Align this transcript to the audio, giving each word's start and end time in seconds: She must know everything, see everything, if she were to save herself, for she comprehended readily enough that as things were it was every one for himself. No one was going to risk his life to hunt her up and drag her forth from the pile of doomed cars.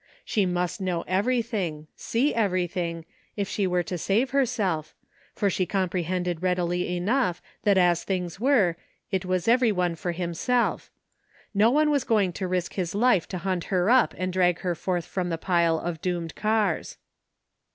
She 0.25 0.47
must 0.47 0.81
know 0.81 1.03
everything, 1.03 1.85
see 1.95 2.33
everything, 2.33 3.05
if 3.37 3.47
she 3.47 3.67
were 3.67 3.83
to 3.83 3.99
save 3.99 4.31
herself, 4.31 4.95
for 5.35 5.47
she 5.47 5.67
comprehended 5.67 6.41
readily 6.41 6.97
enough 6.97 7.39
that 7.65 7.77
as 7.77 8.03
things 8.03 8.39
were 8.39 8.77
it 9.11 9.25
was 9.25 9.47
every 9.47 9.71
one 9.71 9.93
for 9.93 10.11
himself. 10.11 10.89
No 11.53 11.69
one 11.69 11.91
was 11.91 12.03
going 12.03 12.33
to 12.33 12.47
risk 12.47 12.73
his 12.73 12.95
life 12.95 13.27
to 13.27 13.37
hunt 13.45 13.65
her 13.65 13.91
up 13.91 14.15
and 14.17 14.33
drag 14.33 14.61
her 14.61 14.73
forth 14.73 15.05
from 15.05 15.29
the 15.29 15.37
pile 15.37 15.77
of 15.77 16.01
doomed 16.01 16.33
cars. 16.33 16.97